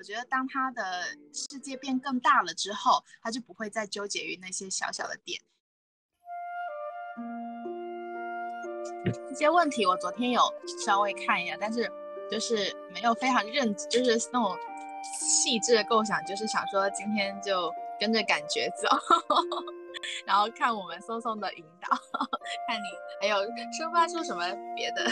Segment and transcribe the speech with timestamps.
[0.00, 0.82] 我觉得当他的
[1.30, 5.38] 世界变更大了之后，他就不会再纠结于那些小小的点。
[9.28, 10.40] 这些问题我昨天有
[10.82, 11.86] 稍微看一下，但是
[12.30, 14.56] 就是没有非常认，就是那种
[15.04, 17.70] 细致的构想，就是想说今天就
[18.00, 18.88] 跟着感觉走，
[20.24, 21.94] 然后看我们松松的引导，
[22.66, 22.86] 看你
[23.20, 23.36] 还有
[23.78, 25.04] 生发出什么别的。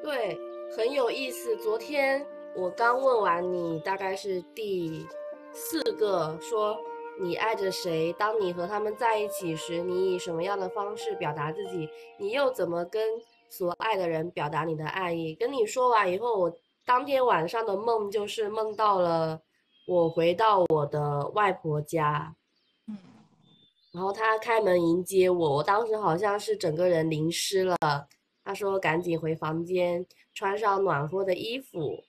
[0.00, 0.38] 对，
[0.76, 1.56] 很有意思。
[1.56, 5.06] 昨天我刚问完你，大概是第
[5.52, 6.78] 四个说
[7.18, 11.88] 你爱着谁，当你和他们在一起时，你以什么样的方式表达自己，
[12.18, 13.02] 你又怎么跟
[13.48, 15.34] 所爱的人表达你的爱意。
[15.34, 19.40] 跟你说完以后，我当天晚上的梦就是梦到了
[19.86, 22.36] 我回到我的外婆家，
[22.86, 22.98] 嗯，
[23.92, 27.76] 然后他开门迎接我，我当时好像是整个人淋湿了。
[28.44, 32.04] 他说：“赶紧回房间，穿上暖和的衣服。”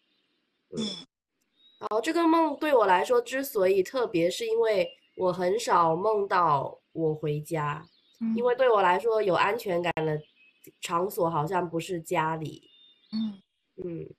[0.77, 0.84] 嗯，
[1.80, 7.85] 然后这个梦对我来说之所以特别，是因为我很少梦到我回家，
[8.35, 10.21] 因为对我来说有安全感的
[10.82, 12.70] 场所好像不是家里。
[13.12, 13.41] 嗯
[13.84, 14.10] 嗯，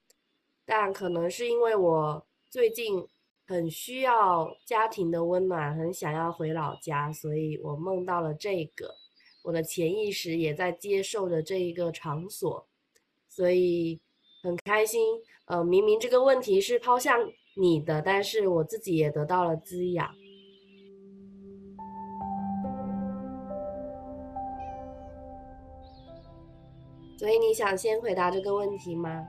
[0.64, 3.06] 但可能是因为我最近
[3.46, 8.94] 很需要家庭的温暖，很想要回老家，所以我梦到了这个。
[9.42, 12.66] 我的潜意识也在接受着这一个场所，
[13.28, 14.00] 所以
[14.44, 15.00] 很开心。
[15.46, 17.18] 呃，明明这个问题是抛向
[17.56, 20.14] 你的，但是我自己也得到了滋养。
[27.18, 29.26] 所以你想先回答这个问题吗？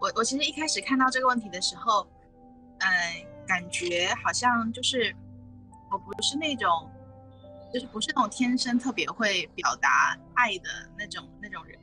[0.00, 2.04] 我我其实一开始看到这个问题的时候，
[2.78, 2.88] 嗯，
[3.46, 5.14] 感觉好像就是
[5.92, 6.68] 我不是那种。
[7.72, 11.76] 就是不是那种天生特别会表达爱的那种那种人，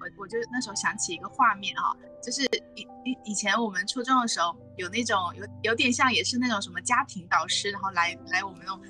[0.00, 2.42] 我我就那时候想起一个画面哈，就是
[2.74, 8.80] 以以以前我们初中的时候有那种有有点像也是那种什么家庭导师，然后来来我们那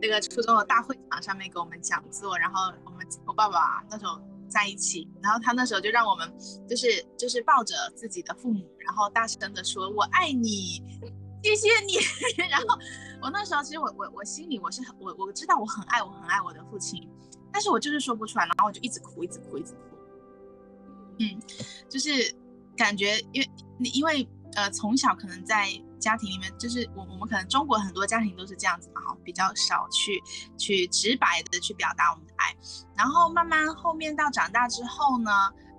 [0.00, 6.32] 那个初中的大会场上面给我们讲座，然后我们我爸爸那时候在一起，然后他那时候就让我们
[6.68, 6.86] 就是
[7.18, 10.82] 就是抱着自己的父母，然后大声的说我爱你。
[11.42, 11.94] 谢谢你。
[12.50, 12.78] 然后
[13.22, 17.08] 我那时候其实我我我心里我是我我知道我很爱我很爱我的父亲，
[17.50, 19.80] 但是我就是说不出来，然后我就一直哭一直哭一直哭。
[21.20, 21.40] 嗯，
[21.88, 22.34] 就是
[22.76, 23.50] 感觉因为
[23.94, 25.70] 因为呃从小可能在
[26.00, 30.20] 家庭里面，就是我我们可能中国很多家庭都是这样子嘛哈，比较少去
[30.58, 32.56] 去直白的去表达我们的爱。
[32.96, 35.30] 然后慢慢后面到长大之后呢，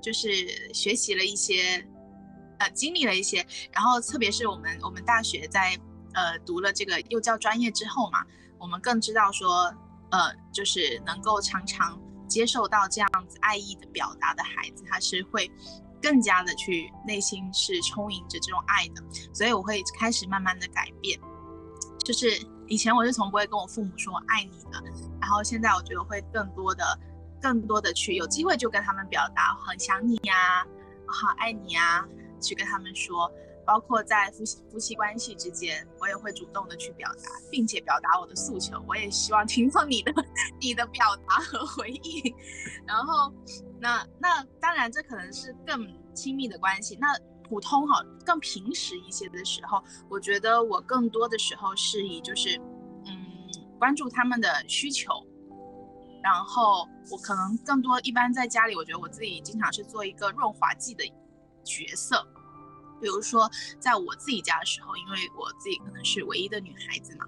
[0.02, 1.86] 就是学习了一些。
[2.60, 5.76] 呃，经历了一些，然后特别是我们我们大学在
[6.14, 8.24] 呃读了这个幼教专业之后嘛，
[8.60, 9.74] 我们更知道说，
[10.12, 12.00] 呃，就是能够常常
[12.32, 15.52] 接受到这样子爱意的表达的孩子，他是会
[16.02, 19.04] 更加的去内心是充盈着这种爱的，
[19.34, 21.20] 所以我会开始慢慢的改变，
[22.06, 22.28] 就是
[22.68, 24.82] 以前我是从不会跟我父母说爱你的，
[25.20, 26.98] 然后现在我觉得会更多的
[27.42, 30.66] 更多的去有机会就跟他们表达很想你呀，
[31.06, 32.08] 我好爱你啊。
[32.44, 33.32] 去跟他们说，
[33.66, 38.84] 包括在夫妻夫妻关系之间，我也会主动的去表达，并且表达我的诉求。
[38.88, 40.14] 我也希望听到你的
[40.60, 42.36] 你的表达和回应。
[42.86, 43.34] 然后，
[43.80, 46.98] 那那当然，这可能是更亲密的关系。
[47.00, 47.08] 那
[47.48, 52.58] 普通哈，更平时一些的时候，我觉得我更多的时候是以就是
[53.06, 53.16] 嗯
[53.80, 55.12] 关注他们的需求，
[56.24, 61.04] 然后我可能更多一般在家里，我觉得我自己经常是做一个润滑剂的。
[61.64, 62.28] 角色，
[63.02, 67.26] 比如说在我自己家的时候，因为我自己可能是唯一的女孩子嘛，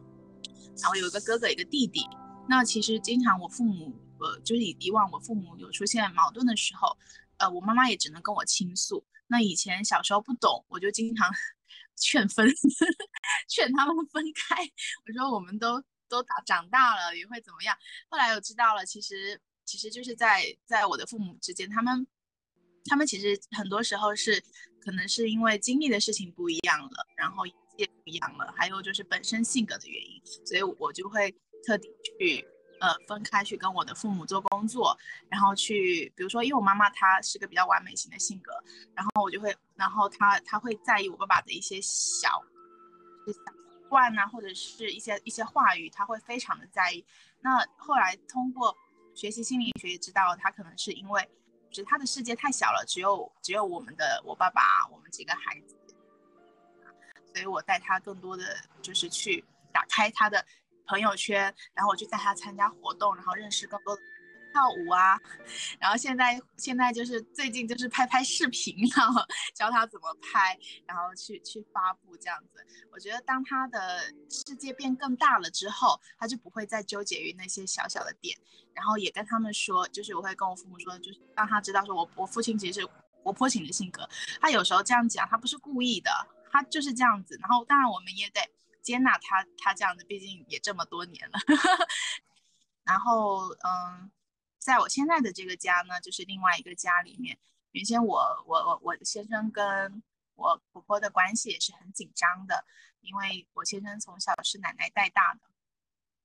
[0.77, 2.07] 然后有一个哥哥一个弟弟，
[2.47, 6.95] 那其实经常我父母，呃，就是以往我父母有出现矛盾的时候，
[7.37, 9.03] 呃，我妈妈也只能跟我倾诉。
[9.27, 11.29] 那以前小时候不懂，我就经常
[11.99, 12.47] 劝分，
[13.49, 14.55] 劝他们分开。
[15.07, 17.75] 我说我们都都长长大了，也会怎么样？
[18.09, 22.05] 后来我知道了，其实其实就是在在我的父母之间，他们。
[22.85, 24.43] 他们其实很多时候是，
[24.83, 31.31] 可能是因为经历的事情不一样了，然后也不一样了，还有就是本身性格的原因，所以我就会
[31.65, 32.45] 特地去
[32.81, 34.97] 呃分开去跟我的父母做工作，
[35.29, 38.51] 然后去比如说，因为我妈妈她是个比较完美型的性格，
[38.93, 42.29] 然后我就会，然后她她会在意我爸爸的一些小
[43.25, 47.05] 小习惯呐，或者是一些一些话语，他会非常的在意。
[47.39, 48.75] 那后来通过
[49.15, 51.29] 学习心理学也知道，他可能是因为。
[51.73, 54.61] 就是他的世界太小了，只有只有我们的我爸爸，
[54.91, 55.75] 我们几个孩子，
[57.33, 59.43] 所以我带他更多的就是去
[59.73, 60.45] 打开他的
[60.85, 64.01] 朋友圈，然后我就带他参加活动，然后认识更多的，
[64.53, 65.19] 跳舞啊，
[65.79, 69.19] 然后现在现在就是最近就是拍拍视频，然后
[69.55, 70.55] 教他怎么拍，
[70.85, 72.63] 然后去去发布这样子。
[72.91, 78.37] 我觉得当他的世界变更大了之后，他就不会再纠结于那些小小的点，
[78.73, 82.87] 然后也跟他们说，就是我会跟我父母说，就是让他知道说我我父亲其实是
[83.23, 84.07] 活泼型的性格，
[84.39, 86.11] 他有时候这样讲他不是故意的，
[86.51, 87.35] 他就是这样子。
[87.41, 88.39] 然后当然我们也得
[88.83, 91.39] 接纳他他这样子，毕竟也这么多年了。
[92.85, 94.11] 然后嗯。
[94.63, 97.37] 在我现在的这个家呢，就是另外一个家里面。
[97.71, 100.01] 原先我我我我先生跟
[100.35, 102.65] 我婆婆的关系也是很紧张的，
[103.01, 105.41] 因为我先生从小是奶奶带大的，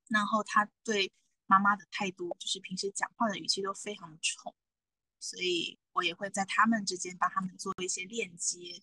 [0.07, 1.11] 然后他对
[1.47, 4.53] 妈妈的态度就是平时讲话的语气都非常的冲，
[5.19, 8.81] 所以我也会在他们之间帮他们做一些链接。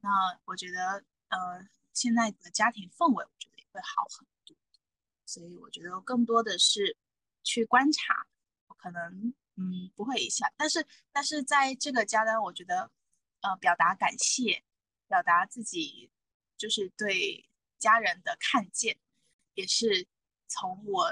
[0.00, 0.10] 那
[0.46, 4.56] 我觉得呃现在的家庭氛围，我觉得也会好很多。
[5.26, 6.96] 所以我觉得更多的是
[7.44, 8.26] 去观察。
[8.78, 12.90] 可能嗯不会一下，但是但是在这个家呢，我觉得
[13.42, 14.64] 呃表达感谢，
[15.08, 16.10] 表达自己
[16.56, 17.44] 就是对
[17.78, 18.96] 家人的看见，
[19.54, 20.06] 也是
[20.46, 21.02] 从我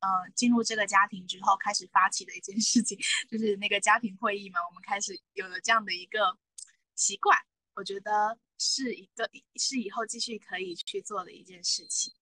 [0.00, 2.98] 呃进入这个家庭之后开始发起的一件事情，
[3.30, 6.36] 就是那个家庭会议嘛，我们开始有了这样的一个
[6.94, 7.38] 习惯，
[7.74, 12.12] 我觉得是一个是以后继续可以去做的一件事情。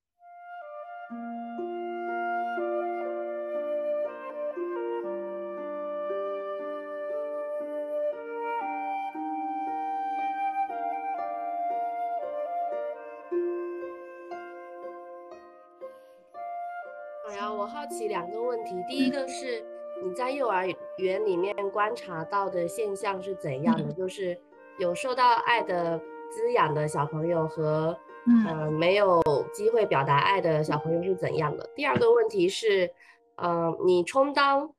[17.38, 19.64] 好奇两个问题，第一个是
[20.02, 20.66] 你在幼儿
[20.98, 23.92] 园里面观察到的现象是怎样的？
[23.92, 24.38] 就是
[24.78, 25.98] 有受到爱的
[26.30, 27.96] 滋养的小朋友和
[28.26, 29.22] 嗯没有
[29.52, 31.70] 机会表达爱的小朋友是怎样的？
[31.74, 32.92] 第二个问题是，
[33.36, 34.74] 嗯，你充当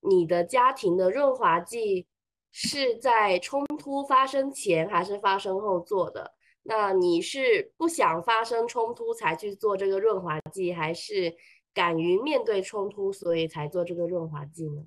[0.00, 2.06] 你的家庭的润滑剂
[2.50, 6.32] 是在冲突发生前还是发生后做的？
[6.64, 11.34] 那你是不想发生冲突才去做这个润滑剂，还是？
[11.74, 14.86] 敢于面对冲突，所以才做这个润滑剂呢。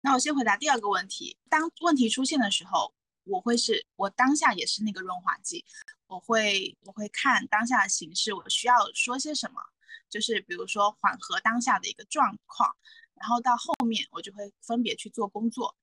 [0.00, 1.36] 那我先回答第二个问题。
[1.48, 5.64] 当问题出现的时候，我会是我当下也是那个润滑剂。
[6.06, 9.60] 我会我会看当下的形势，我需要说些什么，
[10.08, 12.76] 就是比如说缓和当下的一个状况，
[13.14, 15.74] 然后到后面我就会分别去做工作，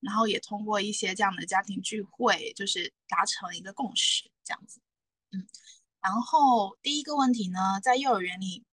[0.00, 4.80] 然后也通过一些这样的家庭聚会，就是达成一个共识，这样子。
[5.32, 5.46] 嗯，
[6.02, 8.64] 然后第一个问题呢，在幼儿园里。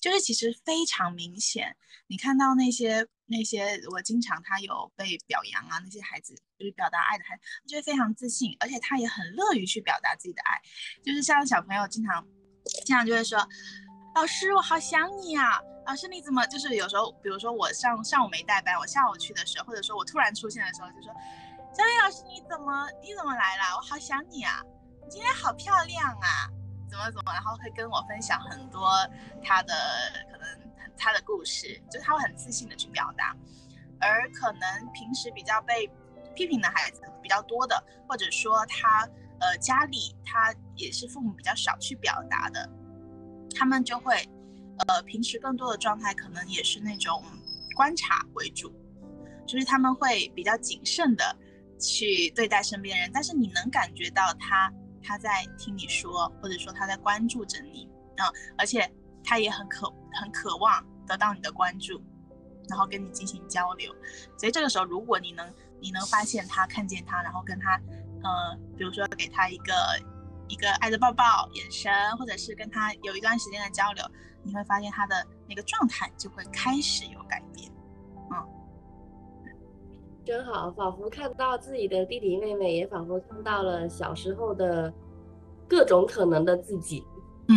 [0.00, 1.76] 就是其实非常明显，
[2.06, 10.60] 你看到那些那些我经常他有被表扬啊，那些孩子就是表达爱的孩子，就会非常自信，而且他也很乐于去表达自己的爱。
[11.04, 12.26] 就是像小朋友经常
[12.84, 13.38] 经常就会说
[14.16, 21.12] ：“老师，我好想你啊！”老师你怎么就是有时候，比如说我上上午没带班，我下午去的时候，或者说我突然出现的时候，就说
[21.76, 23.76] ：“小李老师你怎么你怎么来了？
[23.76, 24.62] 我好想你啊！
[25.02, 26.48] 你今天好漂亮啊！”
[26.90, 28.90] 怎么怎么，然后会跟我分享很多
[29.42, 29.72] 他的
[30.30, 30.46] 可能
[30.96, 33.34] 他的故事，就是他会很自信的去表达，
[34.00, 34.60] 而可能
[34.92, 35.88] 平时比较被
[36.34, 39.08] 批评的孩子比较多的，或者说他
[39.38, 42.68] 呃家里他也是父母比较少去表达的，
[43.54, 44.28] 他们就会
[44.88, 47.22] 呃平时更多的状态可能也是那种
[47.76, 48.74] 观察为主，
[49.46, 51.36] 就是他们会比较谨慎的
[51.78, 54.72] 去对待身边人，但是你能感觉到他。
[55.02, 58.90] 他在听你说，或者说他在关注着你，嗯，而且
[59.24, 62.02] 他也很渴很渴望得到你的关注，
[62.68, 63.94] 然后跟你进行交流。
[64.38, 67.80] 所以这个时候，如果你能你能发现他看见他，然后跟他，
[68.22, 69.74] 呃，比如说给他一个
[70.48, 74.04] 一个爱的抱抱、眼神，或者是跟他有一段时间的交流，
[74.42, 77.49] 你会发现他的那个状态就会开始有改变，
[80.22, 84.92] 真好，仿佛看到自己的弟弟妹妹，也仿佛看到了小时候的
[85.66, 87.02] 各种可能的自己。
[87.48, 87.56] 嗯，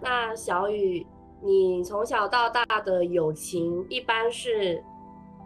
[0.00, 1.06] 那小雨，
[1.42, 4.82] 你从小到大的友情一般是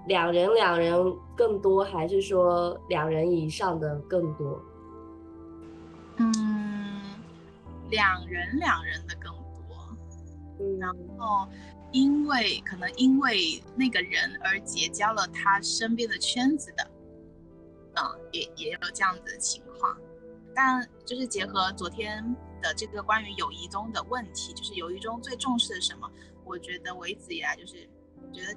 [0.06, 4.62] 两人两人更多，还是说两人以上的更多？
[6.16, 7.02] 嗯，
[7.90, 9.76] 两人两人的更多。
[10.60, 10.88] 嗯，然
[11.18, 11.48] 后。
[11.90, 16.90] 因为可能因为那个人而结交了他身边的圈子的，
[17.94, 19.96] 嗯，也也有这样子的情况。
[20.54, 22.22] 但就是结合昨天
[22.60, 26.10] 的这个关于友谊中的问题，就是友谊中最重视的什么？
[26.44, 27.88] 我觉得我一直以来就是
[28.32, 28.54] 觉得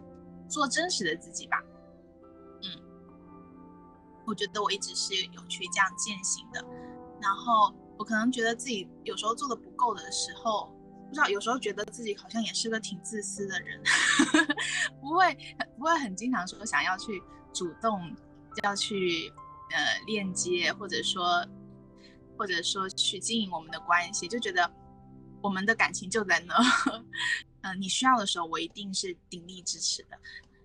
[0.50, 1.64] 做真实的自己吧。
[2.64, 2.82] 嗯，
[4.28, 6.62] 我觉得我一直是有去这样践行的。
[7.22, 10.70] 然后我可能觉得自己有时候做的不够的时候。
[11.12, 13.84] 不知道有时候觉得自己好像也是个挺自私的人，
[15.02, 15.38] 不会
[15.78, 17.22] 不会很经常说想要去
[17.54, 18.16] 主动
[18.64, 19.30] 要去
[19.72, 21.46] 呃链接，或者说
[22.38, 24.72] 或者说去经营我们的关系，就觉得
[25.42, 26.56] 我们的感情就在那，
[27.64, 30.18] 嗯， 你需要的时候我一定是鼎力支持的，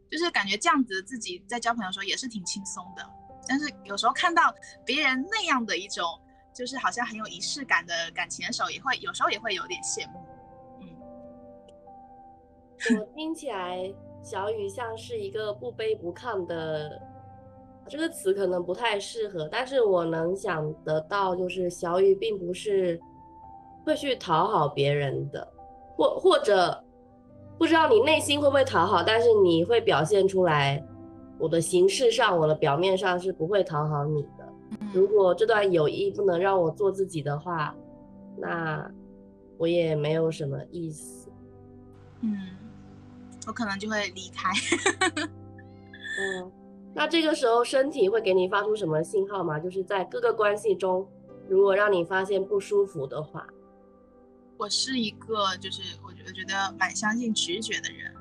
[0.08, 3.04] 就是感觉这样子自己在交朋友的时候也是挺轻松的，
[3.48, 6.04] 但是有时候看到别人那样的一种。
[6.56, 10.25] 就是好像很有仪式感的感情的时候，也会有时候也会有点羡慕。
[12.90, 13.92] 嗯，我听起来
[14.22, 17.00] 小雨像是一个不卑不亢的，
[17.88, 23.00] 这个词可能不太适合，但是我能想得到，就是小雨并不是
[23.84, 25.46] 会去讨好别人的，
[25.96, 26.82] 或或者
[27.58, 30.84] 不知道你内心会不会讨好，但是你会表现出来，
[31.38, 34.46] 我的形式上，我的表面上是不会讨好你的。
[34.92, 37.74] 如果这段友谊不能让我做自己的话，
[38.36, 38.90] 那
[39.56, 41.30] 我也没有什么意思。
[42.26, 42.56] 嗯，
[43.46, 44.50] 我可能就会离开。
[46.18, 46.52] 嗯，
[46.94, 49.58] 那这个时候身体会给你发出什么信号吗？
[49.60, 51.08] 就是在各个关系中，
[51.48, 53.46] 如果让你发现不舒服的话，
[54.56, 58.12] 我是一个就是我我觉得蛮相信直觉的人。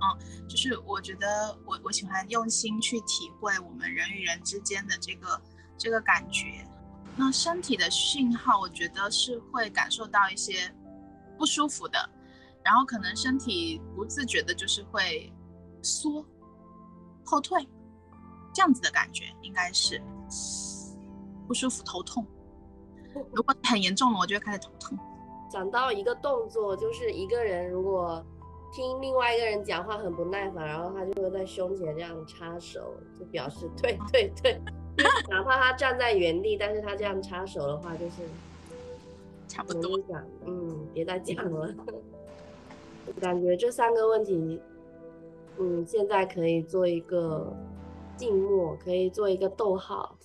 [0.00, 5.40] 嗯，就是我觉得我我喜欢用心去体会我们人与人之间的这个。
[5.80, 6.66] 这个感觉，
[7.14, 10.74] 那身体的信号，我觉得是会感受到一些
[11.38, 12.10] 不舒服的，
[12.68, 15.32] 然后可能身体不自觉的，就是会
[15.80, 16.22] 缩、
[17.24, 17.66] 后退，
[18.52, 19.98] 这样子的感觉，应该是
[21.46, 22.26] 不舒服、头痛。
[23.32, 24.98] 如果很严重了，我就会开始头痛。
[25.50, 28.22] 讲到一个动作，就是一个人如果
[28.70, 34.60] 听另外一个人讲话很不耐烦，然后他就会在胸前这样插手，就表示退退退。
[35.30, 38.28] 哪怕他站在原地，但是他这样插手的话，就是
[39.48, 41.74] 差不多讲，嗯，别再讲了。
[43.20, 44.60] 感觉这三个问题，
[45.58, 47.52] 嗯，现在可以做一个
[48.16, 50.16] 静默，可以做一个逗号。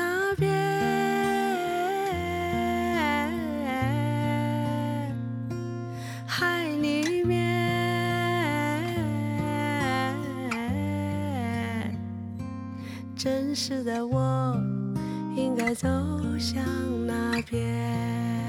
[0.00, 0.48] 那边
[6.26, 7.36] 海里面
[13.14, 14.56] 真实的我
[15.36, 15.86] 应该走
[16.38, 16.64] 向
[17.06, 18.39] 哪边。